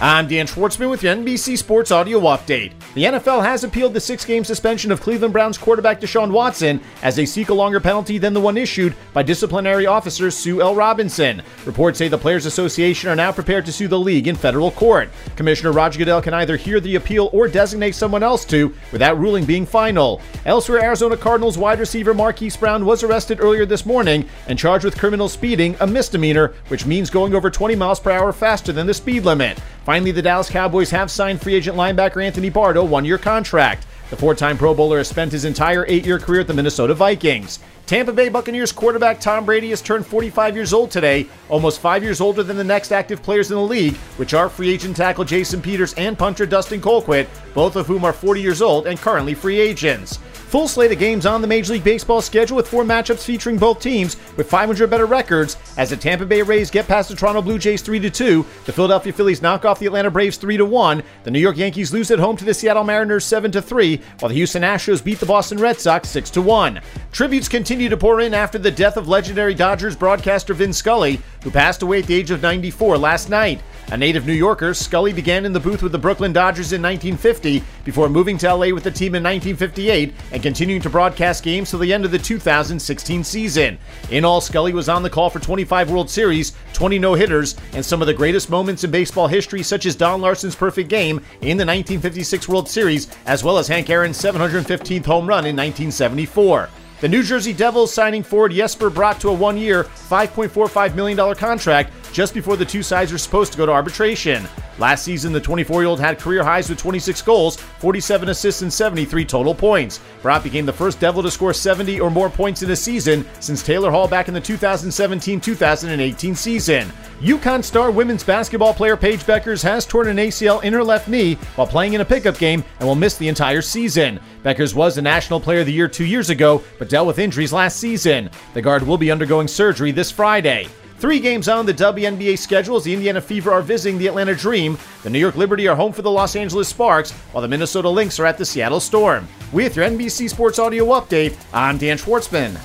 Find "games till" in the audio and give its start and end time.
81.42-81.80